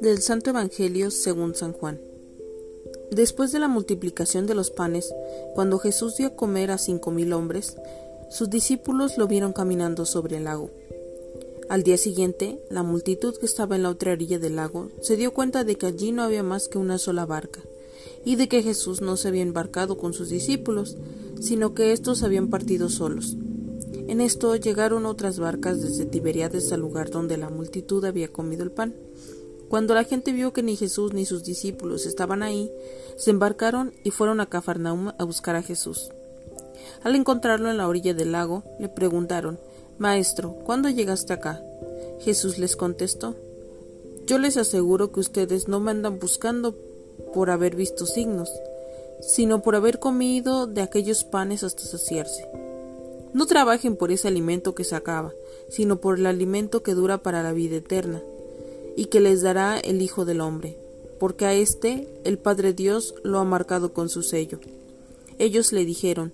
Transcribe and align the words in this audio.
Del 0.00 0.22
Santo 0.22 0.50
Evangelio 0.50 1.10
según 1.10 1.56
San 1.56 1.72
Juan. 1.72 2.00
Después 3.10 3.50
de 3.50 3.58
la 3.58 3.66
multiplicación 3.66 4.46
de 4.46 4.54
los 4.54 4.70
panes, 4.70 5.12
cuando 5.56 5.80
Jesús 5.80 6.16
dio 6.16 6.28
a 6.28 6.36
comer 6.36 6.70
a 6.70 6.78
cinco 6.78 7.10
mil 7.10 7.32
hombres, 7.32 7.76
sus 8.30 8.48
discípulos 8.48 9.18
lo 9.18 9.26
vieron 9.26 9.52
caminando 9.52 10.06
sobre 10.06 10.36
el 10.36 10.44
lago. 10.44 10.70
Al 11.68 11.82
día 11.82 11.96
siguiente, 11.96 12.60
la 12.70 12.84
multitud 12.84 13.36
que 13.38 13.46
estaba 13.46 13.74
en 13.74 13.82
la 13.82 13.90
otra 13.90 14.12
orilla 14.12 14.38
del 14.38 14.54
lago 14.54 14.88
se 15.00 15.16
dio 15.16 15.34
cuenta 15.34 15.64
de 15.64 15.74
que 15.74 15.86
allí 15.86 16.12
no 16.12 16.22
había 16.22 16.44
más 16.44 16.68
que 16.68 16.78
una 16.78 16.98
sola 16.98 17.26
barca, 17.26 17.60
y 18.24 18.36
de 18.36 18.48
que 18.48 18.62
Jesús 18.62 19.00
no 19.00 19.16
se 19.16 19.26
había 19.26 19.42
embarcado 19.42 19.98
con 19.98 20.14
sus 20.14 20.28
discípulos, 20.28 20.96
sino 21.40 21.74
que 21.74 21.92
éstos 21.92 22.22
habían 22.22 22.50
partido 22.50 22.88
solos. 22.88 23.36
En 24.06 24.20
esto 24.20 24.54
llegaron 24.54 25.06
otras 25.06 25.38
barcas 25.38 25.82
desde 25.82 26.06
Tiberiades 26.06 26.72
al 26.72 26.80
lugar 26.80 27.10
donde 27.10 27.36
la 27.36 27.50
multitud 27.50 28.04
había 28.04 28.28
comido 28.28 28.62
el 28.62 28.70
pan. 28.70 28.94
Cuando 29.68 29.94
la 29.94 30.04
gente 30.04 30.32
vio 30.32 30.54
que 30.54 30.62
ni 30.62 30.76
Jesús 30.76 31.12
ni 31.12 31.26
sus 31.26 31.44
discípulos 31.44 32.06
estaban 32.06 32.42
ahí, 32.42 32.72
se 33.16 33.30
embarcaron 33.30 33.92
y 34.02 34.10
fueron 34.10 34.40
a 34.40 34.46
Cafarnaum 34.46 35.12
a 35.18 35.24
buscar 35.24 35.56
a 35.56 35.62
Jesús. 35.62 36.10
Al 37.02 37.14
encontrarlo 37.14 37.70
en 37.70 37.76
la 37.76 37.86
orilla 37.86 38.14
del 38.14 38.32
lago, 38.32 38.64
le 38.78 38.88
preguntaron 38.88 39.58
Maestro, 39.98 40.54
¿cuándo 40.64 40.88
llegaste 40.88 41.34
acá? 41.34 41.62
Jesús 42.20 42.58
les 42.58 42.76
contestó 42.76 43.36
Yo 44.26 44.38
les 44.38 44.56
aseguro 44.56 45.12
que 45.12 45.20
ustedes 45.20 45.68
no 45.68 45.80
me 45.80 45.90
andan 45.90 46.18
buscando 46.18 46.74
por 47.34 47.50
haber 47.50 47.76
visto 47.76 48.06
signos, 48.06 48.50
sino 49.20 49.60
por 49.60 49.76
haber 49.76 49.98
comido 49.98 50.66
de 50.66 50.80
aquellos 50.80 51.24
panes 51.24 51.62
hasta 51.62 51.82
saciarse. 51.82 52.48
No 53.34 53.44
trabajen 53.44 53.96
por 53.96 54.12
ese 54.12 54.28
alimento 54.28 54.74
que 54.74 54.84
se 54.84 54.96
acaba, 54.96 55.34
sino 55.68 56.00
por 56.00 56.18
el 56.18 56.26
alimento 56.26 56.82
que 56.82 56.94
dura 56.94 57.18
para 57.18 57.42
la 57.42 57.52
vida 57.52 57.76
eterna 57.76 58.22
y 58.98 59.04
que 59.04 59.20
les 59.20 59.42
dará 59.42 59.78
el 59.78 60.02
Hijo 60.02 60.24
del 60.24 60.40
Hombre, 60.40 60.76
porque 61.20 61.46
a 61.46 61.54
éste 61.54 62.08
el 62.24 62.36
Padre 62.36 62.72
Dios 62.72 63.14
lo 63.22 63.38
ha 63.38 63.44
marcado 63.44 63.92
con 63.92 64.08
su 64.08 64.24
sello. 64.24 64.58
Ellos 65.38 65.72
le 65.72 65.84
dijeron, 65.84 66.32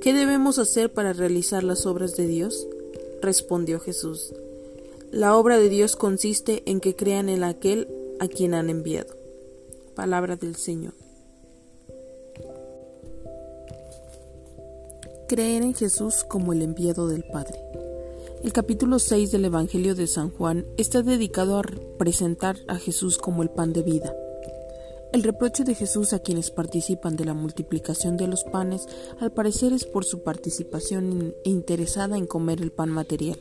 ¿Qué 0.00 0.14
debemos 0.14 0.58
hacer 0.58 0.90
para 0.90 1.12
realizar 1.12 1.62
las 1.62 1.84
obras 1.84 2.16
de 2.16 2.26
Dios? 2.26 2.66
Respondió 3.20 3.78
Jesús, 3.78 4.32
La 5.10 5.36
obra 5.36 5.58
de 5.58 5.68
Dios 5.68 5.94
consiste 5.94 6.62
en 6.64 6.80
que 6.80 6.96
crean 6.96 7.28
en 7.28 7.44
aquel 7.44 7.88
a 8.20 8.26
quien 8.26 8.54
han 8.54 8.70
enviado. 8.70 9.14
Palabra 9.94 10.36
del 10.36 10.56
Señor. 10.56 10.94
Creer 15.28 15.62
en 15.62 15.74
Jesús 15.74 16.24
como 16.24 16.54
el 16.54 16.62
enviado 16.62 17.06
del 17.06 17.24
Padre. 17.24 17.71
El 18.42 18.52
capítulo 18.52 18.98
6 18.98 19.30
del 19.30 19.44
Evangelio 19.44 19.94
de 19.94 20.08
San 20.08 20.30
Juan 20.30 20.66
está 20.76 21.02
dedicado 21.02 21.58
a 21.58 21.62
presentar 21.96 22.56
a 22.66 22.76
Jesús 22.76 23.16
como 23.16 23.44
el 23.44 23.50
pan 23.50 23.72
de 23.72 23.84
vida. 23.84 24.12
El 25.12 25.22
reproche 25.22 25.62
de 25.62 25.76
Jesús 25.76 26.12
a 26.12 26.18
quienes 26.18 26.50
participan 26.50 27.14
de 27.14 27.24
la 27.24 27.34
multiplicación 27.34 28.16
de 28.16 28.26
los 28.26 28.42
panes 28.42 28.88
al 29.20 29.32
parecer 29.32 29.72
es 29.72 29.84
por 29.84 30.04
su 30.04 30.24
participación 30.24 31.36
interesada 31.44 32.18
en 32.18 32.26
comer 32.26 32.60
el 32.60 32.72
pan 32.72 32.90
material. 32.90 33.38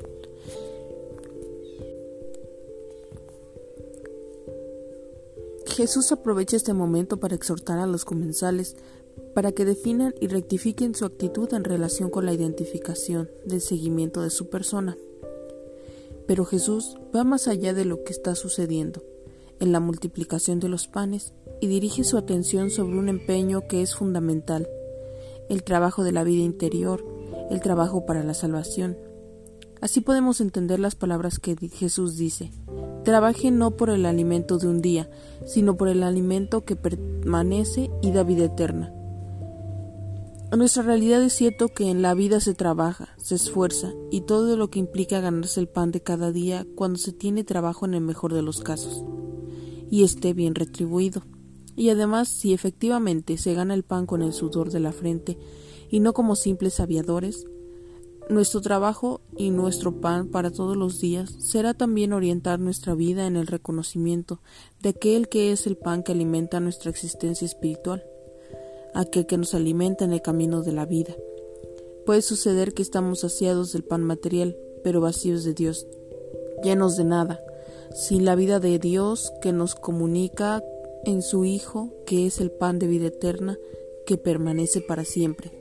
Jesús 5.66 6.12
aprovecha 6.12 6.58
este 6.58 6.74
momento 6.74 7.20
para 7.20 7.34
exhortar 7.34 7.80
a 7.80 7.88
los 7.88 8.06
comensales 8.06 8.76
para 9.34 9.52
que 9.52 9.66
definan 9.66 10.14
y 10.20 10.28
rectifiquen 10.28 10.96
su 10.96 11.06
actitud 11.06 11.54
en 11.54 11.64
relación 11.64 12.10
con 12.10 12.26
la 12.26 12.34
identificación 12.34 13.30
del 13.46 13.62
seguimiento 13.62 14.22
de 14.22 14.30
su 14.30 14.50
persona. 14.50 14.98
Pero 16.28 16.46
Jesús 16.46 16.98
va 17.16 17.24
más 17.24 17.48
allá 17.48 17.74
de 17.74 17.86
lo 17.86 18.04
que 18.04 18.12
está 18.12 18.36
sucediendo 18.36 19.04
en 19.60 19.72
la 19.72 19.80
multiplicación 19.80 20.60
de 20.60 20.70
los 20.70 20.88
panes 20.88 21.34
y 21.62 21.68
dirige 21.68 22.04
su 22.04 22.18
atención 22.18 22.72
sobre 22.72 22.98
un 22.98 23.10
empeño 23.10 23.68
que 23.68 23.82
es 23.82 23.96
fundamental, 23.96 24.68
el 25.50 25.64
trabajo 25.64 26.04
de 26.04 26.12
la 26.12 26.24
vida 26.24 26.44
interior, 26.44 27.06
el 27.50 27.62
trabajo 27.62 28.06
para 28.06 28.24
la 28.24 28.34
salvación. 28.34 28.98
Así 29.80 30.02
podemos 30.02 30.42
entender 30.42 30.80
las 30.80 30.96
palabras 30.96 31.40
que 31.40 31.56
Jesús 31.70 32.18
dice, 32.18 32.52
trabaje 33.04 33.52
no 33.52 33.78
por 33.78 33.90
el 33.90 34.06
alimento 34.06 34.58
de 34.58 34.68
un 34.68 34.82
día, 34.82 35.10
sino 35.46 35.78
por 35.78 35.90
el 35.90 36.04
alimento 36.04 36.66
que 36.66 36.76
permanece 36.76 37.92
y 38.02 38.12
da 38.12 38.24
vida 38.24 38.46
eterna. 38.46 38.94
Nuestra 40.58 40.84
realidad 40.84 41.24
es 41.24 41.32
cierto 41.32 41.70
que 41.70 41.90
en 41.90 42.02
la 42.02 42.14
vida 42.14 42.42
se 42.42 42.54
trabaja, 42.54 43.16
se 43.16 43.36
esfuerza 43.36 43.94
y 44.12 44.22
todo 44.22 44.58
lo 44.58 44.70
que 44.70 44.80
implica 44.80 45.22
ganarse 45.22 45.62
el 45.62 45.70
pan 45.70 45.92
de 45.92 46.02
cada 46.02 46.34
día 46.34 46.68
cuando 46.76 47.00
se 47.00 47.14
tiene 47.14 47.46
trabajo 47.46 47.86
en 47.86 47.94
el 47.94 48.02
mejor 48.02 48.34
de 48.34 48.42
los 48.42 48.60
casos 48.60 49.02
y 49.90 50.04
esté 50.04 50.34
bien 50.34 50.54
retribuido. 50.54 51.24
Y 51.78 51.88
además, 51.88 52.28
si 52.28 52.54
efectivamente 52.54 53.38
se 53.38 53.54
gana 53.54 53.74
el 53.74 53.84
pan 53.84 54.06
con 54.06 54.22
el 54.22 54.34
sudor 54.34 54.72
de 54.72 54.82
la 54.82 54.92
frente 54.92 55.38
y 55.90 56.02
no 56.02 56.12
como 56.12 56.36
simples 56.36 56.82
aviadores, 56.82 57.48
nuestro 58.30 58.60
trabajo 58.60 59.22
y 59.38 59.52
nuestro 59.52 60.02
pan 60.02 60.28
para 60.28 60.52
todos 60.52 60.76
los 60.76 61.00
días 61.00 61.34
será 61.40 61.74
también 61.74 62.12
orientar 62.12 62.60
nuestra 62.60 62.94
vida 62.94 63.26
en 63.26 63.38
el 63.38 63.48
reconocimiento 63.48 64.42
de 64.82 64.90
aquel 64.90 65.30
que 65.30 65.54
es 65.54 65.66
el 65.66 65.78
pan 65.78 66.04
que 66.04 66.12
alimenta 66.12 66.60
nuestra 66.60 66.90
existencia 66.90 67.46
espiritual 67.46 68.04
aquel 68.94 69.26
que 69.26 69.38
nos 69.38 69.54
alimenta 69.54 70.06
en 70.06 70.14
el 70.14 70.22
camino 70.22 70.62
de 70.62 70.72
la 70.72 70.86
vida. 70.86 71.16
Puede 72.06 72.22
suceder 72.22 72.74
que 72.74 72.82
estamos 72.82 73.20
saciados 73.20 73.74
del 73.74 73.84
pan 73.84 74.04
material, 74.04 74.58
pero 74.84 75.02
vacíos 75.02 75.44
de 75.44 75.54
Dios, 75.54 75.88
llenos 76.64 76.98
de 76.98 77.04
nada, 77.04 77.44
sin 77.94 78.26
la 78.26 78.36
vida 78.36 78.60
de 78.60 78.80
Dios 78.80 79.32
que 79.42 79.54
nos 79.54 79.76
comunica 79.76 80.64
en 81.06 81.22
su 81.22 81.46
Hijo, 81.46 81.94
que 82.06 82.26
es 82.26 82.40
el 82.40 82.52
pan 82.52 82.80
de 82.80 82.88
vida 82.88 83.08
eterna, 83.08 83.58
que 84.06 84.18
permanece 84.18 84.82
para 84.82 85.06
siempre. 85.06 85.61